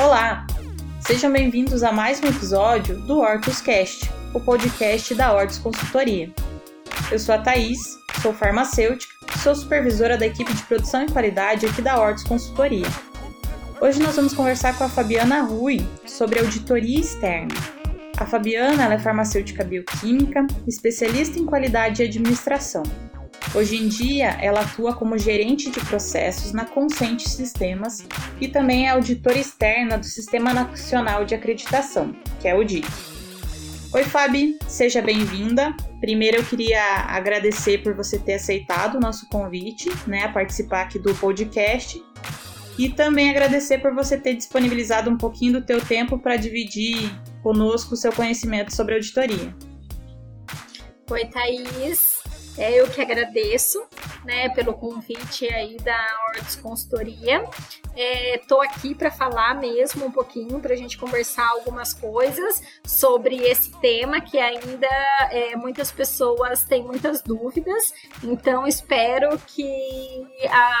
[0.00, 0.46] Olá!
[1.00, 6.32] Sejam bem-vindos a mais um episódio do Hortuscast, o podcast da Hortus Consultoria.
[7.10, 7.80] Eu sou a Thaís,
[8.22, 12.86] sou farmacêutica e sou supervisora da equipe de produção e qualidade aqui da Hortus Consultoria.
[13.80, 17.56] Hoje nós vamos conversar com a Fabiana Rui sobre auditoria externa.
[18.18, 22.84] A Fabiana é farmacêutica bioquímica, especialista em qualidade e administração.
[23.54, 28.06] Hoje em dia, ela atua como gerente de processos na Consente Sistemas
[28.40, 32.86] e também é auditora externa do Sistema Nacional de Acreditação, que é o DIC.
[33.94, 35.74] Oi, Fabi, seja bem-vinda.
[35.98, 40.98] Primeiro, eu queria agradecer por você ter aceitado o nosso convite, né, a participar aqui
[40.98, 42.02] do podcast
[42.78, 47.10] e também agradecer por você ter disponibilizado um pouquinho do teu tempo para dividir
[47.42, 49.56] conosco o seu conhecimento sobre auditoria.
[51.10, 52.17] Oi, Thaís.
[52.58, 53.80] É, eu que agradeço
[54.24, 57.44] né, pelo convite aí da Ordes Consultoria.
[57.94, 63.36] Estou é, aqui para falar mesmo um pouquinho, para a gente conversar algumas coisas sobre
[63.36, 64.88] esse tema que ainda
[65.30, 67.94] é, muitas pessoas têm muitas dúvidas.
[68.24, 70.26] Então, espero que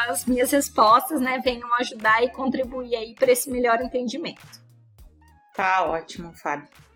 [0.08, 4.60] as minhas respostas né, venham ajudar e contribuir aí para esse melhor entendimento.
[5.54, 6.87] Tá ótimo, Fábio.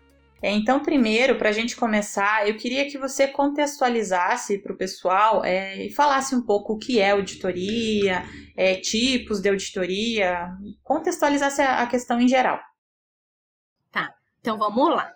[0.45, 5.85] Então, primeiro, para a gente começar, eu queria que você contextualizasse para o pessoal é,
[5.85, 8.25] e falasse um pouco o que é auditoria,
[8.57, 10.49] é, tipos de auditoria,
[10.83, 12.59] contextualizasse a questão em geral.
[13.89, 15.09] Tá, então vamos lá.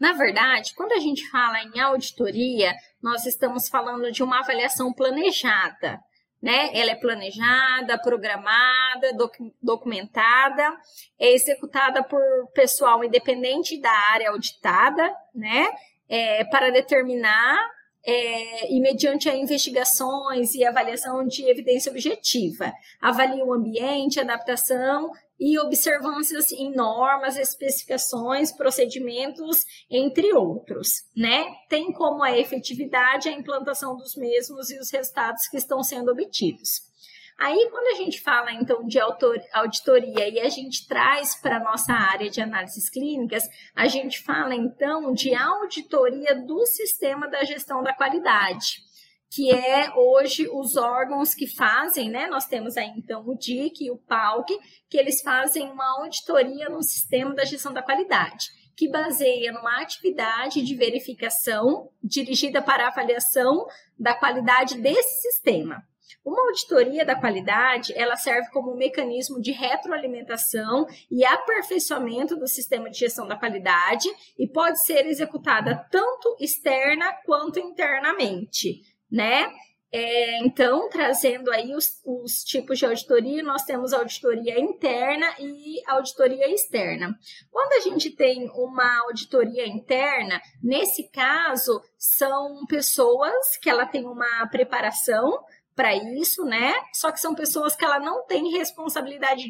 [0.00, 6.00] Na verdade, quando a gente fala em auditoria, nós estamos falando de uma avaliação planejada
[6.42, 6.70] né?
[6.74, 10.76] Ela é planejada, programada, doc documentada,
[11.18, 12.20] é executada por
[12.54, 15.70] pessoal independente da área auditada, né?
[16.08, 17.58] É, para determinar
[18.04, 22.72] é, e mediante a investigações e avaliação de evidência objetiva.
[23.00, 31.46] Avalia o ambiente, adaptação e observâncias em normas, especificações, procedimentos, entre outros, né?
[31.66, 36.90] Tem como a efetividade a implantação dos mesmos e os resultados que estão sendo obtidos.
[37.38, 41.94] Aí, quando a gente fala então de auditoria e a gente traz para a nossa
[41.94, 47.94] área de análises clínicas, a gente fala então de auditoria do sistema da gestão da
[47.94, 48.89] qualidade
[49.30, 52.26] que é hoje os órgãos que fazem, né?
[52.26, 54.48] Nós temos aí então o DIC e o PALC,
[54.88, 60.62] que eles fazem uma auditoria no sistema da gestão da qualidade, que baseia numa atividade
[60.62, 65.80] de verificação dirigida para avaliação da qualidade desse sistema.
[66.24, 72.90] Uma auditoria da qualidade, ela serve como um mecanismo de retroalimentação e aperfeiçoamento do sistema
[72.90, 79.52] de gestão da qualidade e pode ser executada tanto externa quanto internamente né?
[79.92, 86.48] É, então, trazendo aí os, os, tipos de auditoria, nós temos auditoria interna e auditoria
[86.48, 87.18] externa.
[87.50, 94.46] Quando a gente tem uma auditoria interna, nesse caso, são pessoas que ela tem uma
[94.46, 95.44] preparação
[95.74, 96.74] para isso, né?
[96.92, 99.48] Só que são pessoas que ela não tem responsabilidade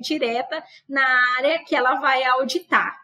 [0.00, 1.04] direta na
[1.36, 2.96] área que ela vai auditar.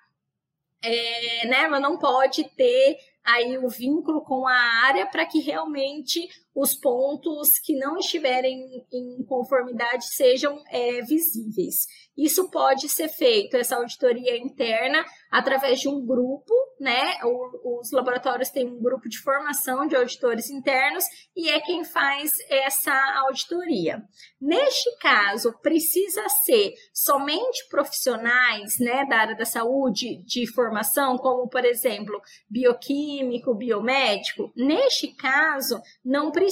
[0.82, 1.64] É, né?
[1.64, 7.58] Ela não pode ter aí o vínculo com a área para que realmente os pontos
[7.62, 11.86] que não estiverem em conformidade sejam é, visíveis.
[12.16, 17.18] Isso pode ser feito, essa auditoria interna, através de um grupo, né?
[17.62, 21.04] os laboratórios têm um grupo de formação de auditores internos
[21.36, 22.94] e é quem faz essa
[23.26, 24.02] auditoria.
[24.40, 31.66] Neste caso, precisa ser somente profissionais, né, da área da saúde de formação, como por
[31.66, 32.18] exemplo,
[32.48, 34.50] bioquímico, biomédico.
[34.56, 36.45] Neste caso, não precisa.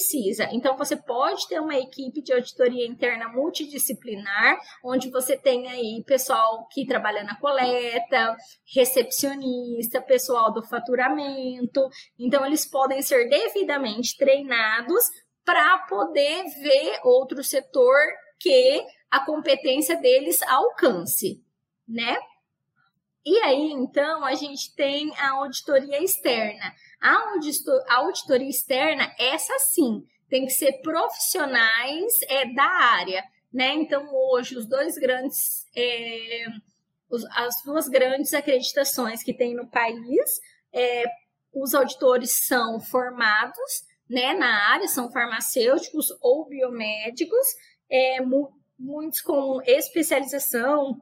[0.52, 6.66] Então, você pode ter uma equipe de auditoria interna multidisciplinar, onde você tem aí pessoal
[6.70, 8.36] que trabalha na coleta,
[8.74, 11.88] recepcionista, pessoal do faturamento.
[12.18, 15.04] Então, eles podem ser devidamente treinados
[15.44, 17.96] para poder ver outro setor
[18.38, 21.42] que a competência deles alcance,
[21.86, 22.16] né?
[23.26, 26.74] E aí, então, a gente tem a auditoria externa.
[27.04, 33.22] A auditoria externa, essa sim, tem que ser profissionais é, da área.
[33.52, 33.74] Né?
[33.74, 36.46] Então, hoje, os dois grandes, é,
[37.10, 40.40] os, as duas grandes acreditações que tem no país,
[40.72, 41.04] é,
[41.52, 47.46] os auditores são formados né, na área, são farmacêuticos ou biomédicos,
[47.88, 51.00] é, mu muitos com especialização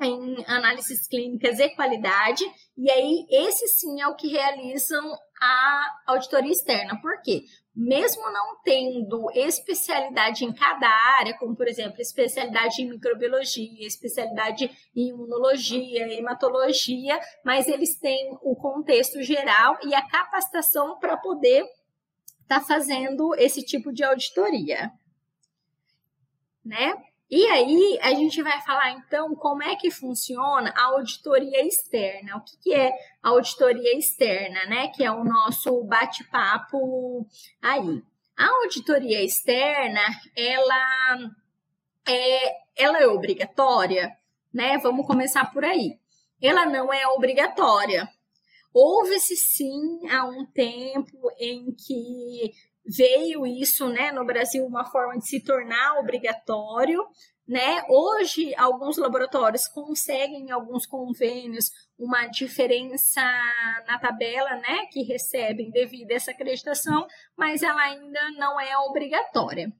[0.00, 2.44] em análises clínicas e qualidade,
[2.76, 5.04] e aí esse sim é o que realizam
[5.40, 7.00] a auditoria externa.
[7.00, 7.42] Por quê?
[7.74, 15.08] Mesmo não tendo especialidade em cada área, como por exemplo, especialidade em microbiologia, especialidade em
[15.08, 21.64] imunologia, hematologia, mas eles têm o contexto geral e a capacitação para poder
[22.42, 24.92] estar tá fazendo esse tipo de auditoria.
[26.64, 26.94] Né?
[27.30, 32.36] E aí, a gente vai falar então como é que funciona a auditoria externa.
[32.36, 32.90] O que, que é
[33.22, 34.88] a auditoria externa, né?
[34.88, 37.26] Que é o nosso bate-papo
[37.60, 38.02] aí.
[38.34, 40.00] A auditoria externa,
[40.34, 41.30] ela
[42.08, 44.16] é, ela é obrigatória,
[44.52, 44.78] né?
[44.78, 45.98] Vamos começar por aí.
[46.40, 48.08] Ela não é obrigatória.
[48.72, 52.52] Houve-se sim há um tempo em que
[52.88, 57.06] veio isso, né, no Brasil, uma forma de se tornar obrigatório,
[57.46, 57.82] né?
[57.88, 63.22] Hoje, alguns laboratórios conseguem, em alguns convênios, uma diferença
[63.86, 67.06] na tabela, né, que recebem devido a essa acreditação,
[67.36, 69.72] mas ela ainda não é obrigatória.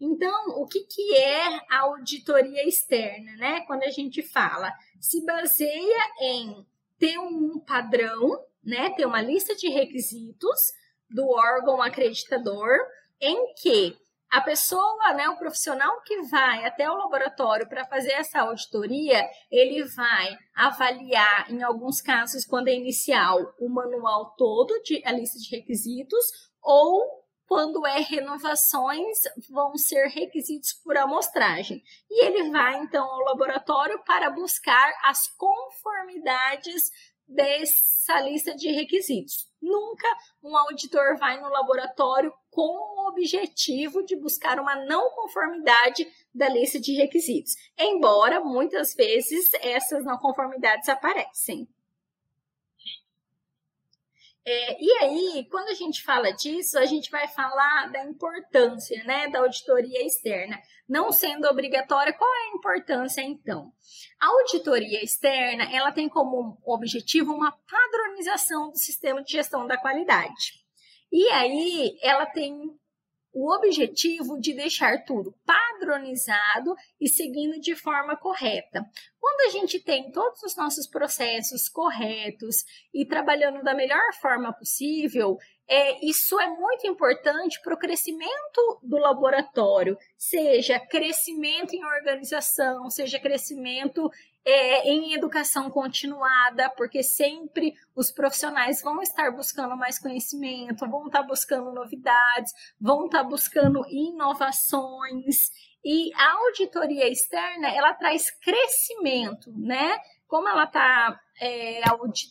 [0.00, 3.60] Então, o que, que é a auditoria externa, né?
[3.62, 6.66] Quando a gente fala, se baseia em
[6.98, 10.60] ter um padrão, né, ter uma lista de requisitos,
[11.08, 12.78] do órgão acreditador,
[13.20, 13.96] em que
[14.30, 19.84] a pessoa, né, o profissional que vai até o laboratório para fazer essa auditoria, ele
[19.84, 25.56] vai avaliar, em alguns casos, quando é inicial, o manual todo, de, a lista de
[25.56, 26.24] requisitos,
[26.60, 29.18] ou quando é renovações,
[29.48, 31.80] vão ser requisitos por amostragem.
[32.10, 36.90] E ele vai, então, ao laboratório para buscar as conformidades
[37.28, 39.46] dessa lista de requisitos.
[39.60, 40.06] Nunca
[40.42, 46.78] um auditor vai no laboratório com o objetivo de buscar uma não conformidade da lista
[46.78, 51.68] de requisitos, embora muitas vezes essas não conformidades aparecem.
[54.48, 59.26] É, e aí, quando a gente fala disso, a gente vai falar da importância né,
[59.28, 60.56] da auditoria externa.
[60.88, 63.72] Não sendo obrigatória, qual é a importância então?
[64.20, 70.64] A auditoria externa ela tem como objetivo uma padronização do sistema de gestão da qualidade.
[71.10, 72.70] E aí ela tem
[73.38, 78.82] o objetivo de deixar tudo padronizado e seguindo de forma correta.
[79.20, 85.36] Quando a gente tem todos os nossos processos corretos e trabalhando da melhor forma possível,
[85.68, 93.20] é, isso é muito importante para o crescimento do laboratório, seja crescimento em organização, seja
[93.20, 94.10] crescimento
[94.46, 101.24] é, em educação continuada, porque sempre os profissionais vão estar buscando mais conhecimento, vão estar
[101.24, 105.50] buscando novidades, vão estar buscando inovações.
[105.84, 109.98] E a auditoria externa, ela traz crescimento, né?
[110.28, 111.80] Como ela está é,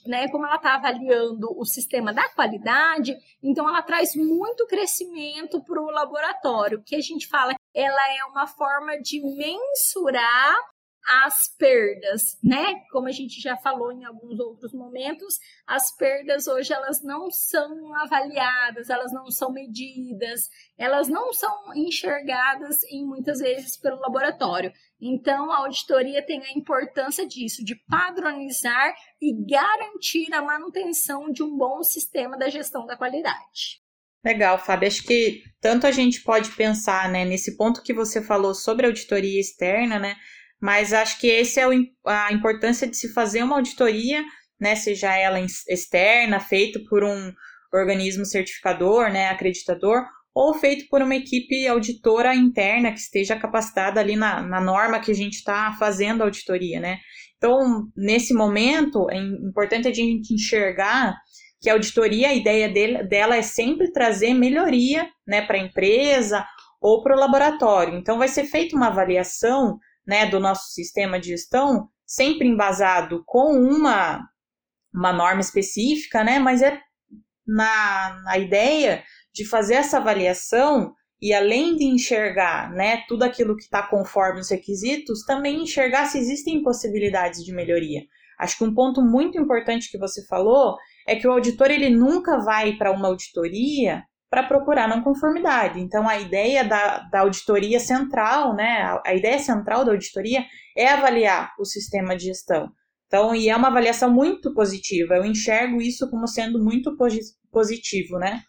[0.07, 5.79] né, como ela está avaliando o sistema da qualidade, então ela traz muito crescimento para
[5.79, 10.55] o laboratório, que a gente fala ela é uma forma de mensurar
[11.07, 12.81] as perdas, né?
[12.91, 17.95] Como a gente já falou em alguns outros momentos, as perdas hoje elas não são
[17.95, 24.73] avaliadas, elas não são medidas, elas não são enxergadas em muitas vezes pelo laboratório.
[24.99, 31.55] Então a auditoria tem a importância disso, de padronizar e garantir a manutenção de um
[31.55, 33.83] bom sistema da gestão da qualidade.
[34.25, 34.87] Legal, Fábio.
[34.87, 39.39] Acho que tanto a gente pode pensar, né, nesse ponto que você falou sobre auditoria
[39.39, 40.15] externa, né,
[40.61, 41.65] mas acho que esse é
[42.05, 44.23] a importância de se fazer uma auditoria,
[44.59, 47.31] né, seja ela externa, feita por um
[47.73, 54.15] organismo certificador, né, acreditador, ou feito por uma equipe auditora interna que esteja capacitada ali
[54.15, 56.99] na, na norma que a gente está fazendo a auditoria, né?
[57.37, 61.15] Então, nesse momento, é importante a gente enxergar
[61.61, 66.45] que a auditoria, a ideia dele, dela é sempre trazer melhoria né, para a empresa
[66.81, 67.97] ou para o laboratório.
[67.97, 73.53] Então, vai ser feita uma avaliação né, do nosso sistema de gestão, sempre embasado com
[73.53, 74.27] uma,
[74.93, 76.79] uma norma específica, né, mas é
[77.47, 83.63] na, na ideia de fazer essa avaliação e além de enxergar né, tudo aquilo que
[83.63, 88.01] está conforme os requisitos, também enxergar se existem possibilidades de melhoria.
[88.39, 90.75] Acho que um ponto muito importante que você falou
[91.07, 95.79] é que o auditor ele nunca vai para uma auditoria para procurar não conformidade.
[95.79, 100.87] Então, a ideia da, da auditoria central, né, a, a, ideia central da auditoria é
[100.87, 102.69] avaliar o sistema de gestão.
[103.07, 105.15] Então, e é uma avaliação muito positiva.
[105.15, 106.97] Eu enxergo isso como sendo muito
[107.51, 108.41] positivo, né?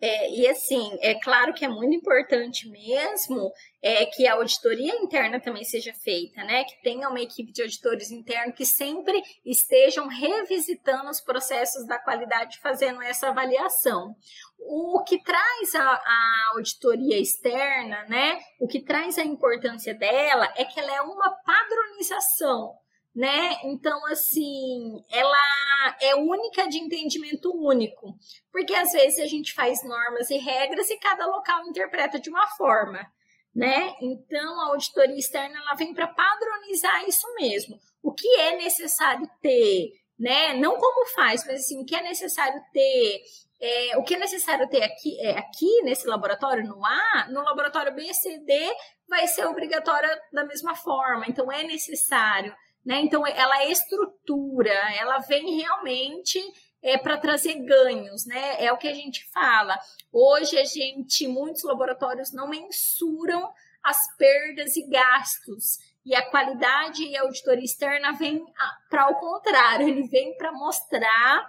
[0.00, 5.40] É, e assim, é claro que é muito importante mesmo é, que a auditoria interna
[5.40, 6.64] também seja feita, né?
[6.64, 12.58] Que tenha uma equipe de auditores internos que sempre estejam revisitando os processos da qualidade,
[12.60, 14.14] fazendo essa avaliação.
[14.60, 18.38] O que traz a, a auditoria externa, né?
[18.60, 22.76] O que traz a importância dela é que ela é uma padronização
[23.18, 23.56] né?
[23.64, 28.14] Então, assim, ela é única de entendimento único,
[28.52, 32.46] porque às vezes a gente faz normas e regras e cada local interpreta de uma
[32.50, 33.04] forma,
[33.52, 33.92] né?
[34.00, 37.76] Então, a auditoria externa ela vem para padronizar isso mesmo.
[38.00, 40.54] O que é necessário ter, né?
[40.54, 43.20] Não como faz, mas assim, o que é necessário ter
[43.60, 47.92] é, o que é necessário ter aqui, é, aqui nesse laboratório, no A, no laboratório
[47.92, 48.76] B, C, D,
[49.08, 51.24] vai ser obrigatório da mesma forma.
[51.26, 52.54] Então, é necessário
[52.88, 53.02] né?
[53.02, 56.40] Então, ela estrutura, ela vem realmente
[56.82, 58.64] é, para trazer ganhos, né?
[58.64, 59.78] É o que a gente fala.
[60.10, 63.52] Hoje, a gente, muitos laboratórios não mensuram
[63.84, 65.76] as perdas e gastos.
[66.02, 68.42] E a qualidade e a auditoria externa vem
[68.88, 71.46] para o contrário, ele vem para mostrar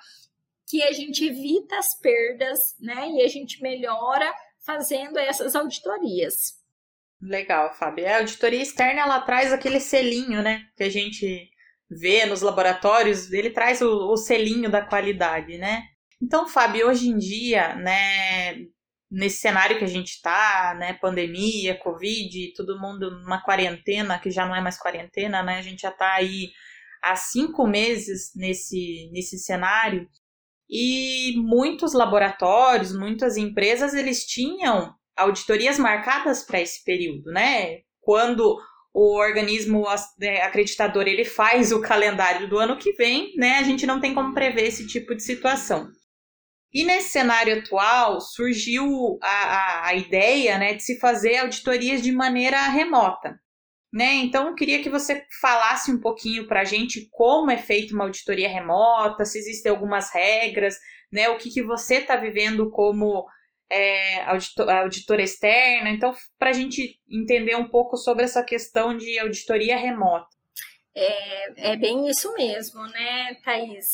[0.67, 3.11] que a gente evita as perdas, né?
[3.11, 4.29] E a gente melhora
[4.65, 6.58] fazendo essas auditorias.
[7.21, 8.07] Legal, Fábio.
[8.07, 10.65] A auditoria externa ela traz aquele selinho, né?
[10.77, 11.49] Que a gente
[11.89, 15.83] vê nos laboratórios, ele traz o, o selinho da qualidade, né?
[16.21, 18.57] Então, Fábio, hoje em dia, né,
[19.09, 24.45] nesse cenário que a gente está, né, pandemia, Covid, todo mundo numa quarentena, que já
[24.45, 26.51] não é mais quarentena, né, a gente já está aí
[27.01, 30.07] há cinco meses nesse, nesse cenário,
[30.69, 37.79] e muitos laboratórios, muitas empresas, eles tinham auditorias marcadas para esse período, né?
[38.01, 38.57] Quando
[38.93, 39.85] o organismo
[40.21, 43.57] é, acreditador ele faz o calendário do ano que vem, né?
[43.57, 45.89] A gente não tem como prever esse tipo de situação.
[46.71, 52.11] E nesse cenário atual surgiu a, a, a ideia né, de se fazer auditorias de
[52.11, 53.39] maneira remota.
[53.91, 54.13] Né?
[54.17, 58.03] Então, eu queria que você falasse um pouquinho para a gente como é feita uma
[58.03, 60.77] auditoria remota, se existem algumas regras,
[61.11, 61.27] né?
[61.29, 63.25] o que, que você está vivendo como
[63.69, 65.89] é, auditor, auditora externa.
[65.89, 70.27] Então, para a gente entender um pouco sobre essa questão de auditoria remota.
[70.95, 73.93] É, é bem isso mesmo, né, Thais?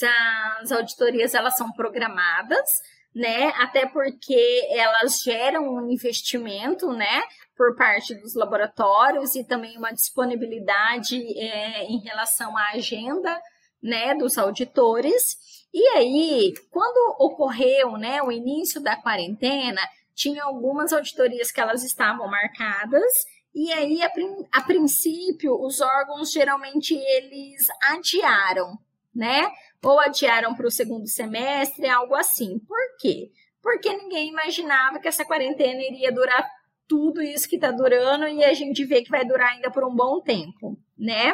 [0.62, 2.68] As auditorias elas são programadas,
[3.14, 3.54] né?
[3.58, 7.22] Até porque elas geram um investimento, né?
[7.56, 13.40] Por parte dos laboratórios e também uma disponibilidade é, em relação à agenda,
[13.86, 14.16] né?
[14.16, 15.38] Dos auditores.
[15.72, 19.82] E aí, quando ocorreu né, o início da quarentena,
[20.16, 23.14] tinha algumas auditorias que elas estavam marcadas,
[23.54, 24.12] e aí, a,
[24.52, 28.78] a princípio, os órgãos geralmente eles adiaram,
[29.14, 29.50] né?
[29.84, 32.58] Ou adiaram para o segundo semestre, algo assim.
[32.60, 33.32] Por quê?
[33.62, 36.46] Porque ninguém imaginava que essa quarentena iria durar
[36.88, 39.96] tudo isso que está durando e a gente vê que vai durar ainda por um
[39.96, 41.34] bom tempo, né?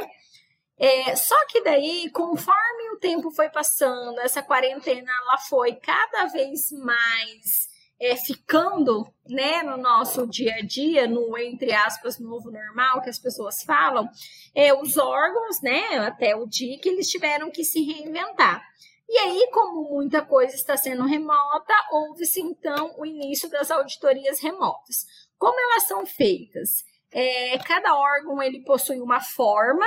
[0.84, 6.72] É, só que daí, conforme o tempo foi passando, essa quarentena ela foi cada vez
[6.72, 7.70] mais
[8.00, 13.20] é, ficando né, no nosso dia a dia, no entre aspas, novo normal que as
[13.20, 14.10] pessoas falam,
[14.56, 18.64] é, os órgãos, né, até o que eles tiveram que se reinventar.
[19.08, 25.06] E aí, como muita coisa está sendo remota, houve-se então o início das auditorias remotas.
[25.38, 26.84] Como elas são feitas?
[27.12, 29.86] É, cada órgão ele possui uma forma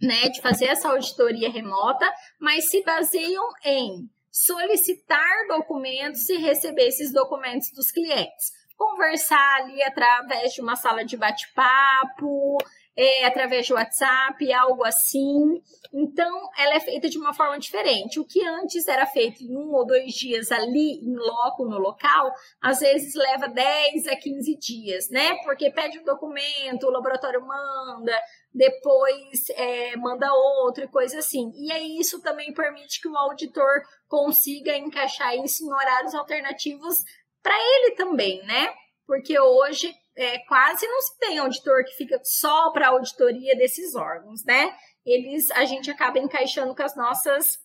[0.00, 7.12] né, de fazer essa auditoria remota, mas se baseiam em solicitar documentos e receber esses
[7.12, 8.52] documentos dos clientes.
[8.76, 12.58] Conversar ali através de uma sala de bate-papo,
[12.96, 15.62] é, através de WhatsApp, algo assim.
[15.92, 18.18] Então, ela é feita de uma forma diferente.
[18.18, 22.32] O que antes era feito em um ou dois dias ali, em loco, no local,
[22.60, 25.36] às vezes leva 10 a 15 dias, né?
[25.44, 28.18] Porque pede um documento, o laboratório manda,
[28.52, 31.52] depois é, manda outro e coisa assim.
[31.54, 36.96] E aí isso também permite que o auditor consiga encaixar isso em horários alternativos
[37.42, 38.72] para ele também, né?
[39.06, 44.44] Porque hoje é, quase não se tem auditor que fica só para auditoria desses órgãos,
[44.44, 44.74] né?
[45.04, 47.58] Eles a gente acaba encaixando com as nossas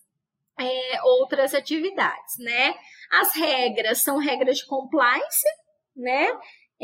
[0.58, 2.74] é, outras atividades, né?
[3.10, 5.48] As regras são regras de compliance,
[5.96, 6.30] né?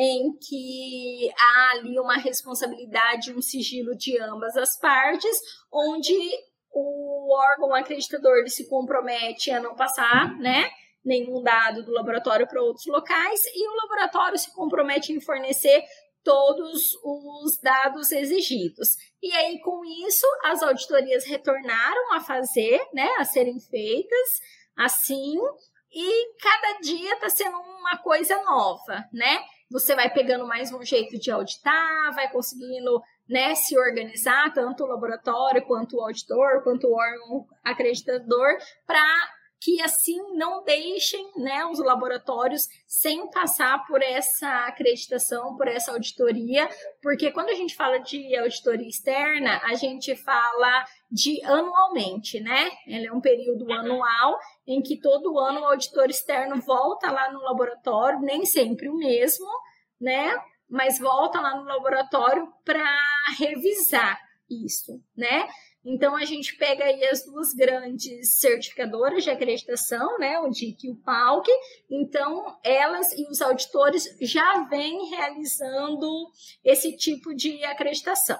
[0.00, 5.36] em que há ali uma responsabilidade, um sigilo de ambas as partes,
[5.72, 6.14] onde
[6.72, 10.70] o órgão acreditador se compromete a não passar, né?
[11.04, 15.84] Nenhum dado do laboratório para outros locais e o laboratório se compromete em fornecer
[16.22, 18.88] todos os dados exigidos.
[19.22, 24.28] E aí, com isso, as auditorias retornaram a fazer, né, a serem feitas
[24.76, 25.36] assim,
[25.92, 29.40] e cada dia está sendo uma coisa nova, né?
[29.70, 34.86] Você vai pegando mais um jeito de auditar, vai conseguindo né, se organizar, tanto o
[34.86, 39.02] laboratório, quanto o auditor, quanto o órgão acreditador, para
[39.60, 46.68] que assim não deixem né, os laboratórios sem passar por essa acreditação, por essa auditoria,
[47.02, 52.70] porque quando a gente fala de auditoria externa, a gente fala de anualmente, né?
[52.86, 57.40] Ele é um período anual em que todo ano o auditor externo volta lá no
[57.40, 59.48] laboratório, nem sempre o mesmo,
[60.00, 60.34] né?
[60.68, 62.84] Mas volta lá no laboratório para
[63.38, 65.48] revisar isso, né?
[65.90, 70.90] Então a gente pega aí as duas grandes certificadoras de acreditação, né, o DIC e
[70.90, 71.48] o PALC.
[71.90, 76.06] Então elas e os auditores já vêm realizando
[76.62, 78.38] esse tipo de acreditação.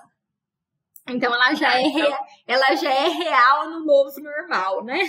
[1.09, 5.01] Então ela já é real, ela já é real no novo normal, né?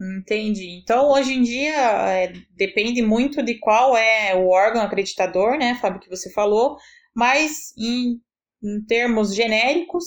[0.00, 0.80] Entendi.
[0.82, 1.76] Então, hoje em dia,
[2.10, 6.76] é, depende muito de qual é o órgão acreditador, né, Fábio, que você falou,
[7.14, 8.20] mas em,
[8.62, 10.04] em termos genéricos,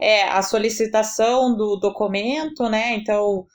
[0.00, 2.94] é a solicitação do documento, né?
[2.94, 3.46] Então,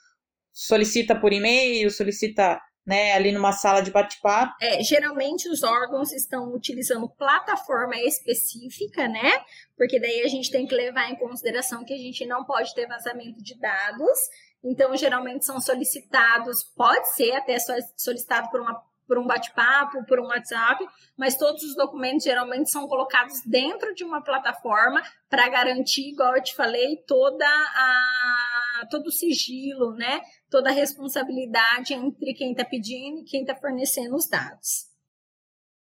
[0.52, 4.54] solicita por e-mail, solicita né, ali numa sala de bate-papo.
[4.62, 9.44] É, geralmente os órgãos estão utilizando plataforma específica, né?
[9.76, 12.86] Porque daí a gente tem que levar em consideração que a gente não pode ter
[12.86, 14.18] vazamento de dados.
[14.64, 17.56] Então, geralmente são solicitados, pode ser até
[17.96, 20.84] solicitado por uma por um bate-papo, por um WhatsApp,
[21.16, 26.42] mas todos os documentos geralmente são colocados dentro de uma plataforma para garantir, igual eu
[26.42, 30.20] te falei, toda a todo o sigilo, né?
[30.50, 34.86] Toda a responsabilidade entre quem está pedindo e quem está fornecendo os dados.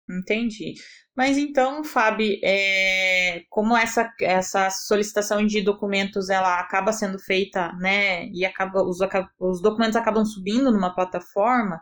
[0.09, 0.75] Entendi.
[1.17, 8.27] Mas então, Fábio, é, como essa, essa solicitação de documentos ela acaba sendo feita, né,
[8.29, 8.99] e acaba os,
[9.39, 11.81] os documentos acabam subindo numa plataforma,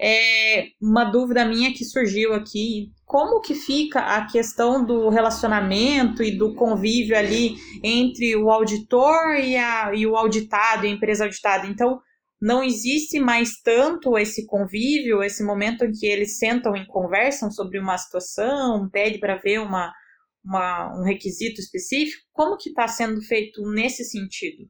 [0.00, 2.90] é uma dúvida minha que surgiu aqui.
[3.04, 9.56] Como que fica a questão do relacionamento e do convívio ali entre o auditor e,
[9.56, 11.66] a, e o auditado, a empresa auditada?
[11.66, 12.00] Então,
[12.40, 17.78] não existe mais tanto esse convívio, esse momento em que eles sentam e conversam sobre
[17.78, 19.90] uma situação, pede para ver uma,
[20.44, 22.22] uma, um requisito específico.
[22.32, 24.68] Como que está sendo feito nesse sentido?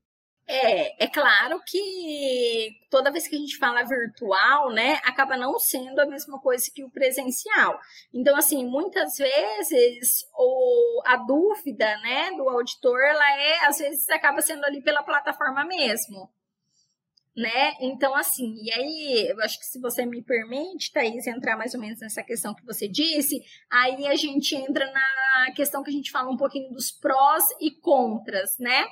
[0.49, 5.99] É, é claro que toda vez que a gente fala virtual, né, acaba não sendo
[5.99, 7.81] a mesma coisa que o presencial.
[8.15, 14.41] Então, assim, muitas vezes o, a dúvida, né, do auditor, ela é, às vezes, acaba
[14.41, 16.31] sendo ali pela plataforma mesmo.
[17.37, 17.75] Né?
[17.81, 21.81] Então, assim, e aí, eu acho que se você me permite, Thaís, entrar mais ou
[21.81, 26.11] menos nessa questão que você disse, aí a gente entra na questão que a gente
[26.11, 28.87] fala um pouquinho dos prós e contras, né?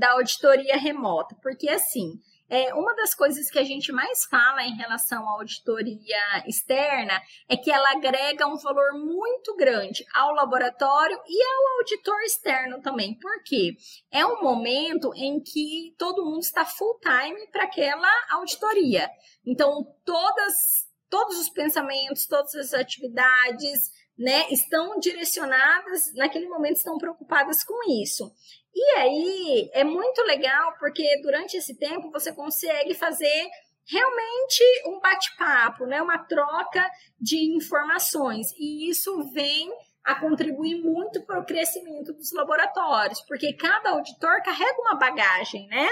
[0.00, 4.74] Da auditoria remota, porque assim, é, uma das coisas que a gente mais fala em
[4.74, 11.44] relação à auditoria externa é que ela agrega um valor muito grande ao laboratório e
[11.44, 13.14] ao auditor externo também.
[13.18, 13.76] Por quê?
[14.10, 19.08] É um momento em que todo mundo está full time para aquela auditoria.
[19.46, 27.64] Então, todas, todos os pensamentos, todas as atividades, né, estão direcionadas, naquele momento estão preocupadas
[27.64, 28.30] com isso.
[28.74, 33.48] E aí é muito legal porque durante esse tempo você consegue fazer
[33.90, 36.86] realmente um bate-papo, né, uma troca
[37.18, 38.52] de informações.
[38.58, 39.72] E isso vem
[40.04, 45.88] a contribuir muito para o crescimento dos laboratórios, porque cada auditor carrega uma bagagem, né?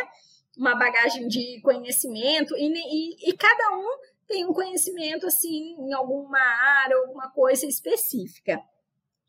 [0.56, 3.88] Uma bagagem de conhecimento e, e, e cada um
[4.28, 8.62] tem um conhecimento assim em alguma área, alguma coisa específica.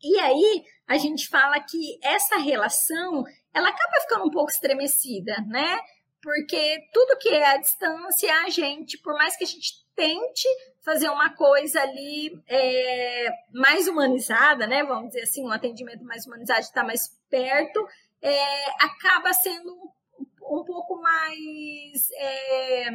[0.02, 5.78] E aí a gente fala que essa relação ela acaba ficando um pouco estremecida, né?
[6.22, 10.48] Porque tudo que é à distância, a gente, por mais que a gente tente
[10.82, 14.82] fazer uma coisa ali é, mais humanizada, né?
[14.84, 17.86] Vamos dizer assim, um atendimento mais humanizado, estar mais perto,
[18.22, 22.10] é, acaba sendo um, um pouco mais.
[22.12, 22.90] É,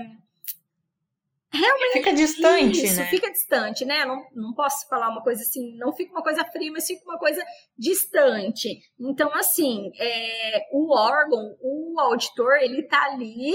[1.56, 3.06] realmente fica distante, isso, né?
[3.08, 4.06] fica distante, né?
[4.06, 7.18] Não, não posso falar uma coisa assim, não fica uma coisa fria, mas fica uma
[7.18, 7.44] coisa
[7.78, 8.80] distante.
[9.00, 13.54] Então, assim, é, o órgão, o auditor, ele tá ali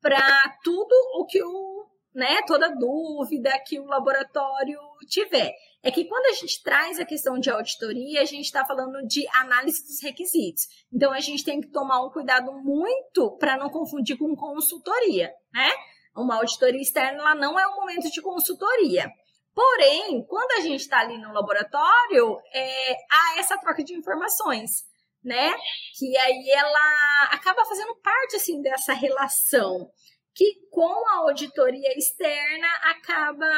[0.00, 4.78] para tudo o que o, né, toda dúvida que o laboratório
[5.08, 5.52] tiver.
[5.82, 9.24] É que quando a gente traz a questão de auditoria, a gente está falando de
[9.34, 10.64] análise dos requisitos.
[10.92, 15.70] Então, a gente tem que tomar um cuidado muito para não confundir com consultoria, né?
[16.16, 19.10] Uma auditoria externa ela não é um momento de consultoria.
[19.54, 24.84] Porém, quando a gente está ali no laboratório, é, há essa troca de informações,
[25.24, 25.54] né?
[25.98, 29.90] Que aí ela acaba fazendo parte assim dessa relação
[30.34, 33.50] que com a auditoria externa acaba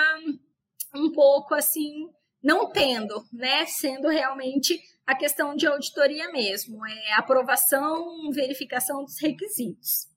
[0.94, 2.08] um pouco assim
[2.40, 10.07] não tendo, né, sendo realmente a questão de auditoria mesmo, é aprovação, verificação dos requisitos.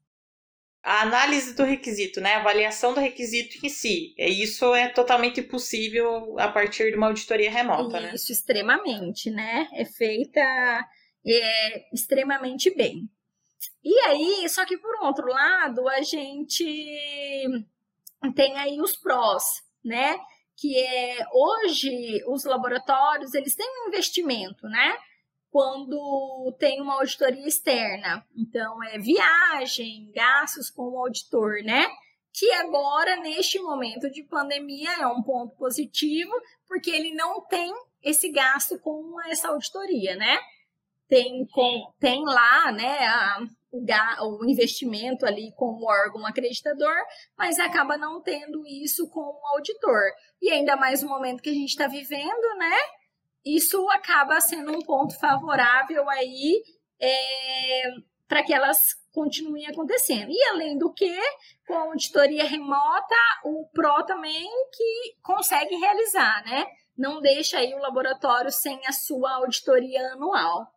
[0.84, 2.34] A análise do requisito, né?
[2.34, 4.16] A avaliação do requisito em si.
[4.18, 8.16] É, isso é totalmente possível a partir de uma auditoria remota, isso, né?
[8.16, 9.68] Isso, extremamente, né?
[9.74, 10.40] É feita
[11.26, 13.10] é, extremamente bem.
[13.84, 16.64] E aí, só que por outro lado, a gente
[18.36, 19.44] tem aí os prós,
[19.84, 20.18] né?
[20.62, 24.96] que é hoje os laboratórios eles têm um investimento, né?
[25.52, 31.88] Quando tem uma auditoria externa, então é viagem, gastos com o auditor, né?
[32.34, 36.32] Que agora neste momento de pandemia é um ponto positivo,
[36.66, 37.70] porque ele não tem
[38.02, 40.40] esse gasto com essa auditoria, né?
[41.10, 46.96] Tem, com, tem lá, né, a, o, o investimento ali com o órgão acreditador,
[47.38, 50.02] mas acaba não tendo isso com o auditor.
[50.42, 52.78] E ainda mais no momento que a gente está vivendo, né?
[53.46, 56.62] Isso acaba sendo um ponto favorável aí
[57.00, 57.84] é,
[58.28, 58.80] para que elas
[59.12, 60.30] continuem acontecendo.
[60.30, 61.18] E além do que,
[61.68, 66.66] com a auditoria remota, o PRO também que consegue realizar, né?
[66.98, 70.68] Não deixa aí o laboratório sem a sua auditoria anual.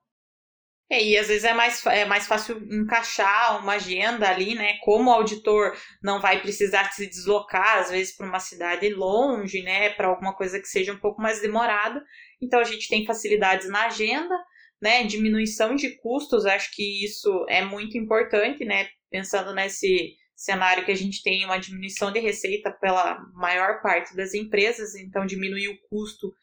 [0.90, 4.76] É, e às vezes é mais, é mais fácil encaixar uma agenda ali, né?
[4.84, 9.90] Como o auditor não vai precisar se deslocar, às vezes, para uma cidade longe, né?
[9.90, 12.02] Para alguma coisa que seja um pouco mais demorada.
[12.42, 14.34] Então a gente tem facilidades na agenda,
[14.80, 15.04] né?
[15.04, 18.88] Diminuição de custos, acho que isso é muito importante, né?
[19.10, 24.34] Pensando nesse cenário que a gente tem uma diminuição de receita pela maior parte das
[24.34, 26.34] empresas, então diminuir o custo,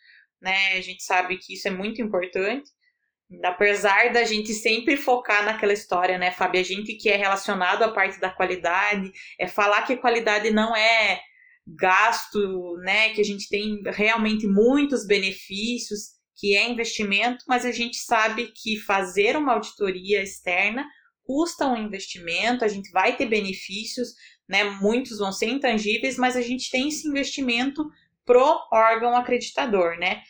[0.42, 0.74] né?
[0.74, 2.70] A gente sabe que isso é muito importante.
[3.44, 6.60] Apesar da gente sempre focar naquela história, né, Fábio?
[6.60, 11.22] A gente que é relacionado à parte da qualidade, é falar que qualidade não é
[11.68, 13.10] gasto, né?
[13.14, 18.80] Que a gente tem realmente muitos benefícios, que é investimento, mas a gente sabe que
[18.80, 20.86] fazer uma auditoria externa
[21.24, 24.10] custa um investimento, a gente vai ter benefícios,
[24.50, 24.64] né?
[24.64, 27.88] Muitos vão ser intangíveis, mas a gente tem esse investimento
[28.26, 30.22] pro órgão acreditador, né?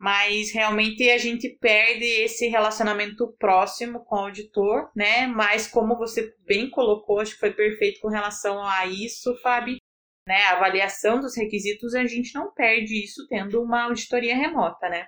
[0.00, 5.26] mas realmente a gente perde esse relacionamento próximo com o auditor, né?
[5.26, 9.76] Mas como você bem colocou, acho que foi perfeito com relação a isso, Fábio,
[10.30, 10.44] né?
[10.44, 15.04] A avaliação dos requisitos, a gente não perde isso tendo uma auditoria remota, né?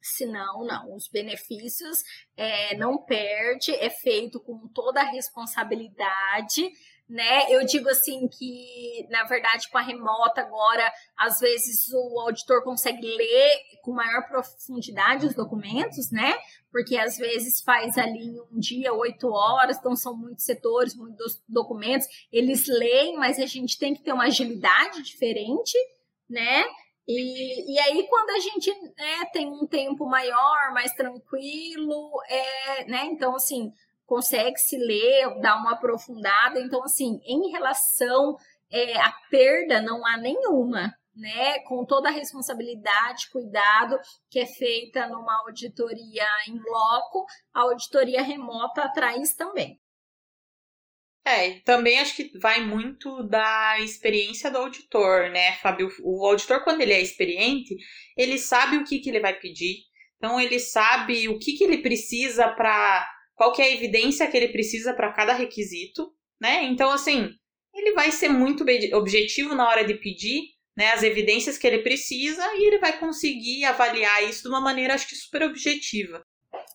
[0.00, 0.94] Se não, não.
[0.94, 2.04] Os benefícios
[2.36, 6.70] é, não perde, é feito com toda a responsabilidade
[7.12, 7.52] né?
[7.52, 13.06] Eu digo assim que, na verdade, com a remota agora, às vezes o auditor consegue
[13.06, 16.34] ler com maior profundidade os documentos, né?
[16.70, 21.38] Porque às vezes faz ali em um dia oito horas, então são muitos setores, muitos
[21.46, 25.76] documentos, eles leem, mas a gente tem que ter uma agilidade diferente,
[26.30, 26.64] né?
[27.06, 33.04] E, e aí, quando a gente né, tem um tempo maior, mais tranquilo, é, né?
[33.04, 33.70] Então, assim,
[34.06, 36.60] consegue se ler, dar uma aprofundada.
[36.60, 38.36] Então, assim, em relação
[38.70, 41.58] é, à perda, não há nenhuma, né?
[41.60, 43.98] Com toda a responsabilidade, cuidado
[44.30, 49.80] que é feita numa auditoria em loco, a auditoria remota traz também.
[51.24, 55.88] É, também acho que vai muito da experiência do auditor, né, Fábio?
[56.02, 57.76] O auditor, quando ele é experiente,
[58.16, 59.76] ele sabe o que, que ele vai pedir,
[60.16, 63.08] então ele sabe o que, que ele precisa para
[63.42, 66.62] qual é a evidência que ele precisa para cada requisito, né?
[66.62, 67.28] Então, assim,
[67.74, 70.42] ele vai ser muito objetivo na hora de pedir
[70.76, 74.94] né, as evidências que ele precisa e ele vai conseguir avaliar isso de uma maneira,
[74.94, 76.24] acho que, super objetiva.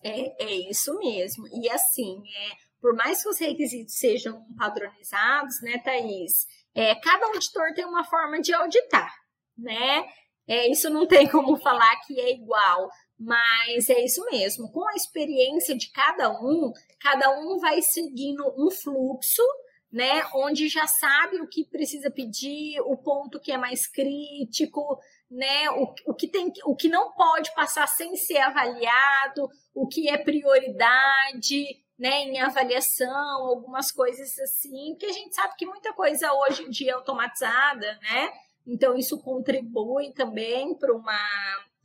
[0.04, 1.46] É, é isso mesmo.
[1.48, 2.52] E assim, é,
[2.82, 8.42] por mais que os requisitos sejam padronizados, né, Thaís, é, cada auditor tem uma forma
[8.42, 9.10] de auditar,
[9.56, 10.04] né?
[10.46, 12.90] É, isso não tem como falar que é igual.
[13.18, 18.70] Mas é isso mesmo, com a experiência de cada um, cada um vai seguindo um
[18.70, 19.42] fluxo,
[19.90, 20.22] né?
[20.34, 25.68] Onde já sabe o que precisa pedir, o ponto que é mais crítico, né?
[25.70, 30.16] O, o, que tem, o que não pode passar sem ser avaliado, o que é
[30.16, 31.64] prioridade,
[31.98, 32.22] né?
[32.22, 36.92] Em avaliação, algumas coisas assim, porque a gente sabe que muita coisa hoje em dia
[36.92, 38.32] é automatizada, né?
[38.64, 41.18] Então isso contribui também para uma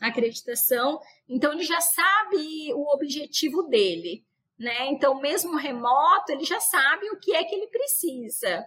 [0.09, 0.99] acreditação.
[1.27, 4.25] Então ele já sabe o objetivo dele,
[4.57, 4.87] né?
[4.87, 8.65] Então mesmo remoto, ele já sabe o que é que ele precisa.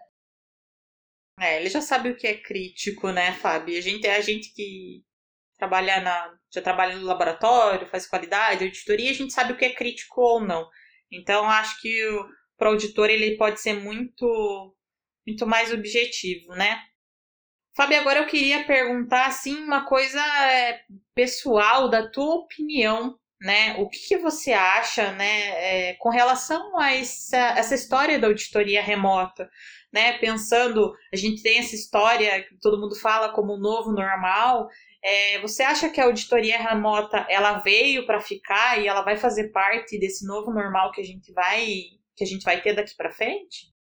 [1.38, 3.76] É, ele já sabe o que é crítico, né, Fábio?
[3.76, 5.02] A gente é a gente que
[5.58, 9.74] trabalha na já trabalha no laboratório, faz qualidade, auditoria, a gente sabe o que é
[9.74, 10.66] crítico ou não.
[11.10, 14.74] Então acho que o pro auditor ele pode ser muito
[15.26, 16.80] muito mais objetivo, né?
[17.76, 20.18] Fábio, agora eu queria perguntar assim uma coisa
[20.50, 20.80] é,
[21.14, 23.74] pessoal da tua opinião, né?
[23.78, 28.82] O que, que você acha, né, é, com relação a essa, essa história da auditoria
[28.82, 29.50] remota,
[29.92, 30.16] né?
[30.16, 34.68] Pensando, a gente tem essa história que todo mundo fala como o novo normal.
[35.04, 39.50] É, você acha que a auditoria remota ela veio para ficar e ela vai fazer
[39.52, 41.66] parte desse novo normal que a gente vai
[42.16, 43.75] que a gente vai ter daqui para frente?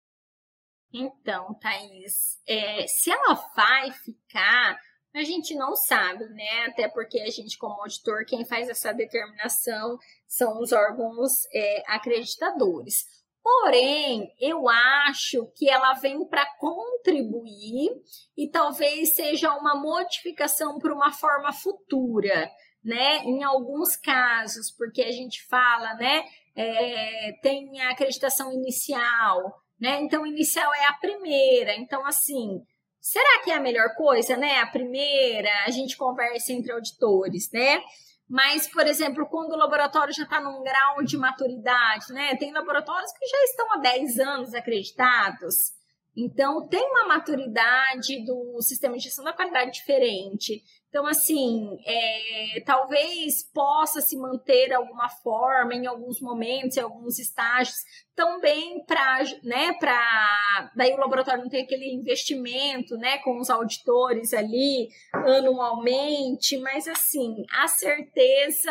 [0.96, 4.78] Então, Thaís, é, se ela vai ficar,
[5.12, 6.66] a gente não sabe, né?
[6.68, 13.07] Até porque a gente, como auditor, quem faz essa determinação são os órgãos é, acreditadores.
[13.42, 17.90] Porém, eu acho que ela vem para contribuir
[18.37, 22.48] e talvez seja uma modificação para uma forma futura,
[22.85, 23.18] né?
[23.24, 26.24] Em alguns casos, porque a gente fala, né?
[26.54, 30.01] É, tem a acreditação inicial, né?
[30.01, 31.75] Então, inicial é a primeira.
[31.77, 32.62] Então, assim,
[32.99, 34.61] será que é a melhor coisa, né?
[34.61, 37.83] A primeira, a gente conversa entre auditores, né?
[38.27, 42.35] Mas, por exemplo, quando o laboratório já está num grau de maturidade, né?
[42.37, 45.75] Tem laboratórios que já estão há 10 anos acreditados.
[46.16, 50.62] Então, tem uma maturidade do sistema de gestão da qualidade diferente.
[50.94, 57.74] Então, assim, é, talvez possa se manter alguma forma em alguns momentos, em alguns estágios,
[58.14, 64.33] também para, né, para daí o laboratório não tem aquele investimento, né, com os auditores
[64.33, 68.70] ali anualmente, mas assim, a certeza,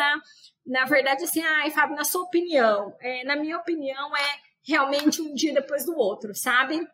[0.66, 5.34] na verdade, assim, ai, Fábio, na sua opinião, é, na minha opinião, é realmente um
[5.34, 6.88] dia depois do outro, sabe?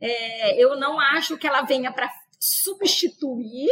[0.00, 3.68] É, eu não acho que ela venha para substituir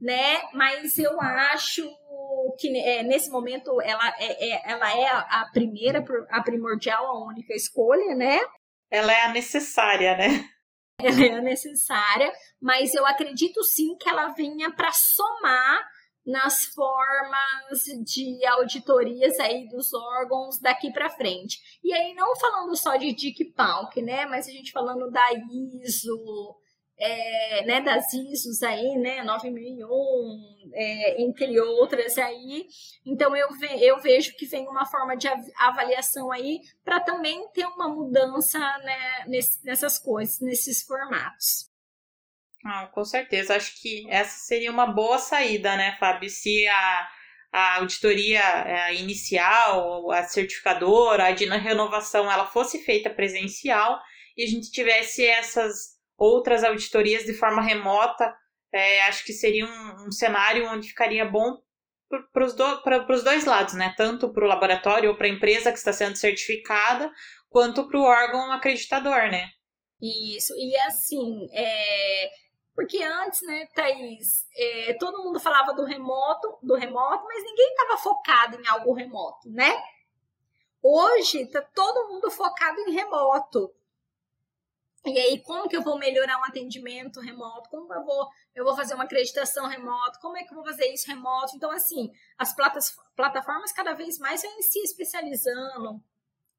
[0.00, 0.42] né?
[0.52, 1.88] Mas eu acho
[2.58, 7.54] que é, nesse momento ela é, é, ela é a primeira, a primordial, a única
[7.54, 8.40] escolha, né?
[8.90, 10.48] Ela é a necessária, né?
[10.98, 15.86] Ela é a necessária, mas eu acredito sim que ela venha para somar
[16.24, 21.58] nas formas de auditorias aí dos órgãos daqui para frente.
[21.84, 25.24] E aí não falando só de DIC-PALC, né, mas a gente falando da
[25.84, 26.56] ISO,
[26.98, 32.66] é, né, das ISOs aí, né, 9001, é, entre outras aí.
[33.04, 35.28] Então eu, ve, eu vejo que vem uma forma de
[35.58, 41.70] avaliação aí para também ter uma mudança né, nesse, nessas coisas, nesses formatos.
[42.64, 46.28] Ah, com certeza, acho que essa seria uma boa saída, né, Fábio?
[46.28, 47.08] Se a,
[47.52, 54.00] a auditoria a inicial, a certificadora, a de renovação, ela fosse feita presencial
[54.36, 58.34] e a gente tivesse essas outras auditorias de forma remota,
[58.72, 61.58] é, acho que seria um, um, cenário onde ficaria bom
[62.32, 62.82] para os do,
[63.24, 63.94] dois lados, né?
[63.96, 67.10] Tanto para o laboratório ou para a empresa que está sendo certificada,
[67.48, 69.48] quanto para o órgão acreditador, né?
[70.00, 72.30] Isso, e assim, é...
[72.74, 77.98] porque antes, né, Thaís, é, todo mundo falava do remoto, do remoto, mas ninguém estava
[77.98, 79.74] focado em algo remoto, né?
[80.82, 83.74] Hoje está todo mundo focado em remoto.
[85.06, 87.70] E aí, como que eu vou melhorar um atendimento remoto?
[87.70, 90.18] Como eu vou, eu vou fazer uma acreditação remoto?
[90.20, 91.54] Como é que eu vou fazer isso remoto?
[91.54, 92.52] Então, assim, as
[93.14, 96.02] plataformas cada vez mais vêm se especializando,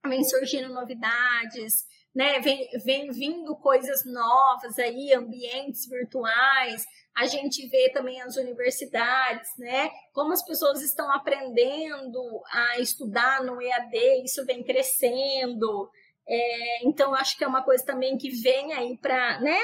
[0.08, 2.40] vem surgindo novidades, né?
[2.40, 6.86] Vem, vem vindo coisas novas aí, ambientes virtuais.
[7.14, 9.90] A gente vê também as universidades, né?
[10.14, 15.92] Como as pessoas estão aprendendo a estudar no EAD, isso vem crescendo.
[16.28, 19.58] É, então, acho que é uma coisa também que vem aí para, né?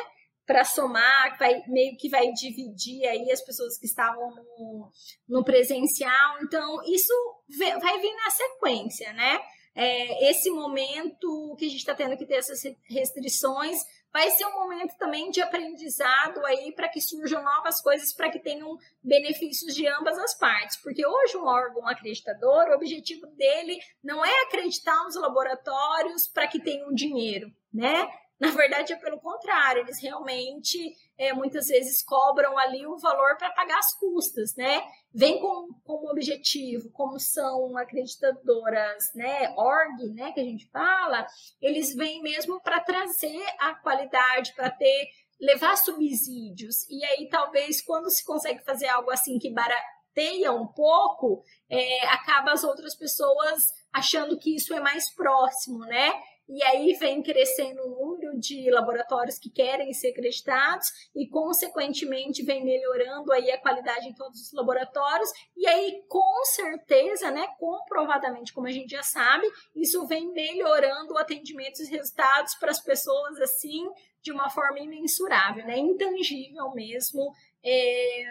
[0.45, 4.89] Para somar, meio que vai dividir aí as pessoas que estavam no,
[5.28, 6.41] no presencial.
[6.41, 7.13] Então, isso
[7.58, 9.39] vai vir na sequência, né?
[9.76, 13.80] É, esse momento que a gente está tendo que ter essas restrições
[14.13, 18.39] vai ser um momento também de aprendizado aí para que surjam novas coisas, para que
[18.39, 20.78] tenham benefícios de ambas as partes.
[20.78, 26.62] Porque hoje um órgão acreditador, o objetivo dele não é acreditar nos laboratórios para que
[26.62, 28.08] tenham dinheiro, né?
[28.39, 33.52] Na verdade, é pelo contrário, eles realmente é, muitas vezes cobram ali um valor para
[33.52, 34.82] pagar as custas, né?
[35.13, 39.54] Vem com, com um objetivo, como são acreditadoras, né?
[39.56, 40.32] Org, né?
[40.34, 41.26] Que a gente fala,
[41.62, 45.08] eles vêm mesmo para trazer a qualidade, para ter
[45.39, 46.89] levar subsídios.
[46.89, 52.52] E aí, talvez, quando se consegue fazer algo assim que barateia um pouco, é, acaba
[52.52, 56.12] as outras pessoas achando que isso é mais próximo, né?
[56.47, 62.63] E aí vem crescendo o número de laboratórios que querem ser acreditados e, consequentemente, vem
[62.63, 65.29] melhorando aí a qualidade em todos os laboratórios.
[65.56, 71.17] E aí, com certeza, né, comprovadamente, como a gente já sabe, isso vem melhorando o
[71.17, 73.89] atendimento e os resultados para as pessoas, assim,
[74.21, 77.34] de uma forma imensurável, né, intangível mesmo.
[77.63, 78.25] É,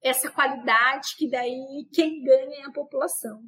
[0.00, 3.42] essa qualidade que daí quem ganha é a população.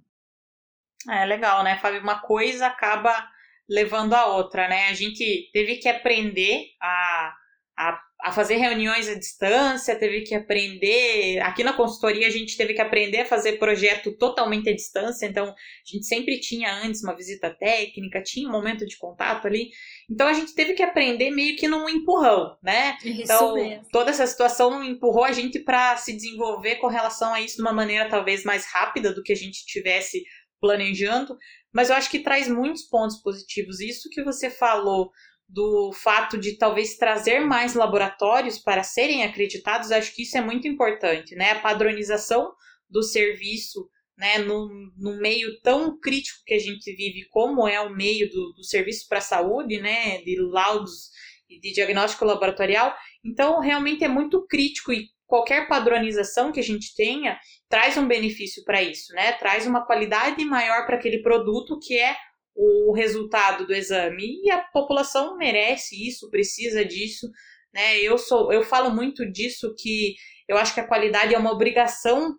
[1.09, 2.03] É legal, né, Fábio?
[2.03, 3.31] Uma coisa acaba
[3.71, 4.89] levando a outra, né?
[4.89, 7.33] A gente teve que aprender a,
[7.79, 11.39] a, a, fazer reuniões à distância, teve que aprender.
[11.39, 15.47] Aqui na consultoria a gente teve que aprender a fazer projeto totalmente à distância, então
[15.47, 15.55] a
[15.87, 19.69] gente sempre tinha antes uma visita técnica, tinha um momento de contato ali.
[20.11, 22.99] Então a gente teve que aprender meio que num empurrão, né?
[23.05, 23.87] Isso então mesmo.
[23.93, 27.73] toda essa situação empurrou a gente para se desenvolver com relação a isso de uma
[27.73, 30.25] maneira talvez mais rápida do que a gente tivesse
[30.61, 31.37] planejando,
[31.73, 33.81] mas eu acho que traz muitos pontos positivos.
[33.81, 35.11] Isso que você falou
[35.49, 40.69] do fato de talvez trazer mais laboratórios para serem acreditados, acho que isso é muito
[40.69, 41.51] importante, né?
[41.51, 42.53] A padronização
[42.89, 47.91] do serviço, né, num, num meio tão crítico que a gente vive, como é o
[47.91, 51.11] meio do, do serviço para a saúde, né, de laudos
[51.49, 52.95] e de diagnóstico laboratorial.
[53.25, 57.39] Então, realmente é muito crítico e qualquer padronização que a gente tenha
[57.69, 59.33] traz um benefício para isso, né?
[59.35, 62.17] Traz uma qualidade maior para aquele produto que é
[62.55, 67.31] o resultado do exame e a população merece isso, precisa disso,
[67.73, 67.97] né?
[67.99, 70.17] Eu sou, eu falo muito disso que
[70.49, 72.35] eu acho que a qualidade é uma obrigação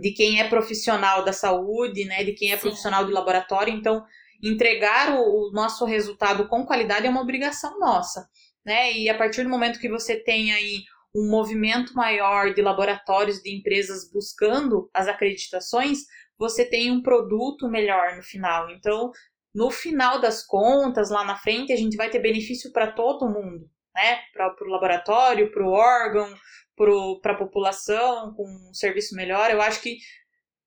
[0.00, 2.24] de quem é profissional da saúde, né?
[2.24, 2.62] De quem é Sim.
[2.62, 4.04] profissional do laboratório, então
[4.42, 8.28] entregar o, o nosso resultado com qualidade é uma obrigação nossa,
[8.66, 8.92] né?
[8.92, 10.82] E a partir do momento que você tem aí
[11.18, 16.00] um movimento maior de laboratórios, de empresas buscando as acreditações,
[16.38, 18.70] você tem um produto melhor no final.
[18.70, 19.10] Então,
[19.54, 23.68] no final das contas, lá na frente, a gente vai ter benefício para todo mundo,
[23.94, 24.20] né?
[24.32, 26.32] Para o laboratório, para o órgão,
[27.20, 29.50] para a população, com um serviço melhor.
[29.50, 29.98] Eu acho que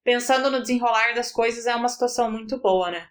[0.03, 3.07] pensando no desenrolar das coisas é uma situação muito boa, né?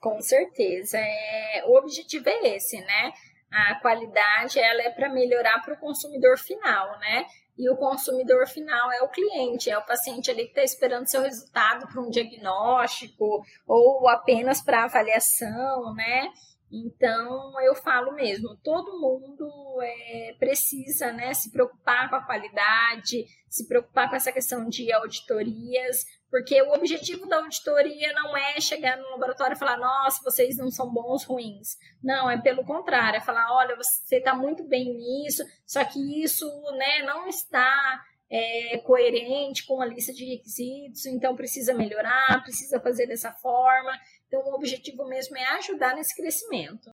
[0.00, 0.98] Com certeza.
[0.98, 3.12] É, o objetivo é esse, né?
[3.50, 7.26] A qualidade ela é para melhorar para o consumidor final, né?
[7.58, 11.22] E o consumidor final é o cliente, é o paciente ali que está esperando seu
[11.22, 16.28] resultado para um diagnóstico ou apenas para avaliação, né?
[16.70, 19.48] Então eu falo mesmo, todo mundo
[19.80, 26.04] é, precisa né, se preocupar com a qualidade, se preocupar com essa questão de auditorias,
[26.36, 30.70] porque o objetivo da auditoria não é chegar no laboratório e falar, nossa, vocês não
[30.70, 31.78] são bons, ruins.
[32.04, 36.46] Não, é pelo contrário, é falar, olha, você está muito bem nisso, só que isso
[36.76, 43.06] né, não está é, coerente com a lista de requisitos, então precisa melhorar, precisa fazer
[43.06, 43.98] dessa forma.
[44.26, 46.90] Então, o objetivo mesmo é ajudar nesse crescimento.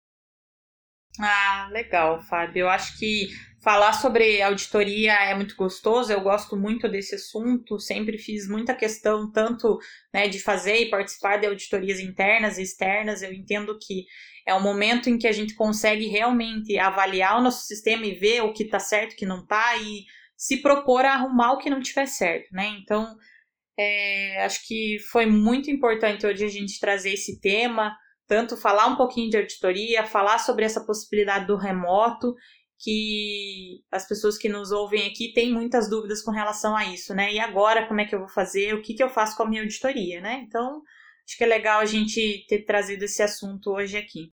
[1.20, 2.62] Ah, legal, Fábio.
[2.62, 3.28] Eu acho que
[3.64, 6.12] falar sobre auditoria é muito gostoso.
[6.12, 7.80] Eu gosto muito desse assunto.
[7.80, 9.80] Sempre fiz muita questão, tanto
[10.14, 13.22] né, de fazer e participar de auditorias internas e externas.
[13.22, 14.06] Eu entendo que
[14.46, 18.42] é um momento em que a gente consegue realmente avaliar o nosso sistema e ver
[18.42, 20.06] o que está certo, o que não está, e
[20.38, 22.68] se propor a arrumar o que não estiver certo, né?
[22.80, 23.18] Então,
[23.78, 27.94] é, acho que foi muito importante hoje a gente trazer esse tema
[28.28, 32.36] tanto falar um pouquinho de auditoria, falar sobre essa possibilidade do remoto,
[32.80, 37.34] que as pessoas que nos ouvem aqui têm muitas dúvidas com relação a isso, né?
[37.34, 38.74] E agora, como é que eu vou fazer?
[38.74, 40.44] O que, que eu faço com a minha auditoria, né?
[40.46, 40.82] Então,
[41.26, 44.32] acho que é legal a gente ter trazido esse assunto hoje aqui.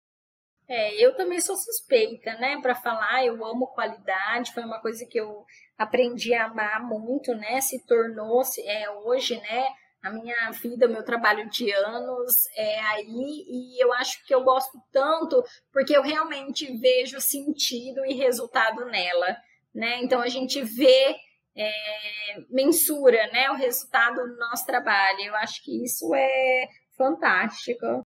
[0.68, 5.20] É, eu também sou suspeita, né, para falar, eu amo qualidade, foi uma coisa que
[5.20, 5.44] eu
[5.78, 9.66] aprendi a amar muito, né, se tornou, é, hoje, né,
[10.02, 14.82] a minha vida, meu trabalho de anos é aí e eu acho que eu gosto
[14.92, 19.38] tanto porque eu realmente vejo sentido e resultado nela,
[19.74, 20.00] né?
[20.02, 21.16] Então a gente vê,
[21.56, 21.72] é,
[22.50, 25.22] mensura, né, o resultado do nosso trabalho.
[25.22, 28.04] Eu acho que isso é fantástico.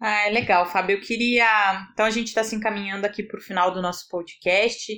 [0.00, 0.96] Ah, é legal, Fábio.
[0.96, 1.86] Eu queria.
[1.92, 4.92] Então a gente está se encaminhando aqui para o final do nosso podcast.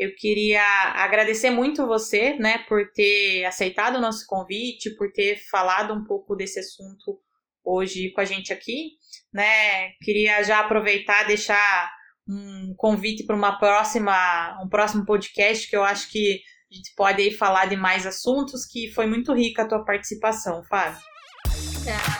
[0.00, 5.92] Eu queria agradecer muito você, né, por ter aceitado o nosso convite, por ter falado
[5.92, 7.20] um pouco desse assunto
[7.62, 8.92] hoje com a gente aqui,
[9.30, 9.90] né?
[10.02, 11.92] Queria já aproveitar deixar
[12.26, 16.40] um convite para uma próxima, um próximo podcast que eu acho que
[16.72, 20.64] a gente pode aí falar de mais assuntos, que foi muito rica a tua participação,
[20.64, 20.98] Fábio.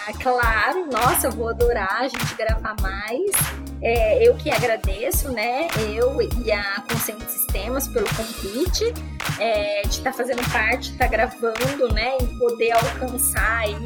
[0.06, 3.69] Ah, claro, nossa, eu vou adorar a gente gravar mais.
[3.82, 5.68] É, eu que agradeço, né?
[5.94, 8.92] Eu e a Consciente Sistemas pelo convite
[9.38, 12.18] é, de estar tá fazendo parte, estar tá gravando, né?
[12.20, 13.76] E poder alcançar aí,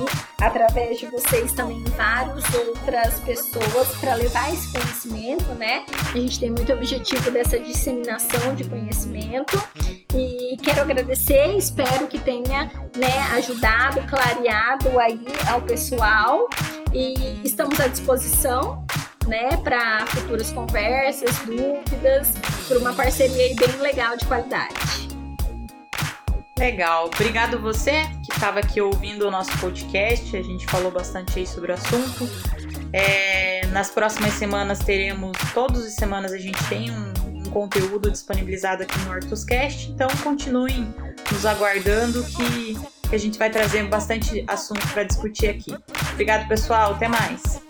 [0.41, 5.85] através de vocês também, várias outras pessoas para levar esse conhecimento, né?
[6.13, 9.63] A gente tem muito objetivo dessa disseminação de conhecimento
[10.13, 16.49] e quero agradecer, espero que tenha né, ajudado, clareado aí ao pessoal
[16.93, 18.85] e estamos à disposição
[19.27, 22.33] né, para futuras conversas, dúvidas,
[22.69, 25.15] por uma parceria bem legal de qualidade.
[26.59, 30.37] Legal, obrigado você que estava aqui ouvindo o nosso podcast.
[30.37, 32.29] A gente falou bastante aí sobre o assunto.
[32.93, 38.85] É, nas próximas semanas teremos, todas as semanas a gente tem um, um conteúdo disponibilizado
[38.85, 40.95] aqui no Hortuscast, então continuem
[41.33, 45.75] nos aguardando que, que a gente vai trazer bastante assunto para discutir aqui.
[46.13, 46.93] Obrigado, pessoal.
[46.93, 47.64] Até mais.